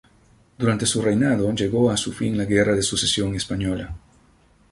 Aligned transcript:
Durante 0.57 0.87
su 0.87 0.99
reinado, 0.99 1.53
llegó 1.53 1.91
a 1.91 1.95
su 1.95 2.11
fin 2.11 2.35
la 2.35 2.45
Guerra 2.45 2.73
de 2.73 2.81
Sucesión 2.81 3.35
española. 3.35 3.95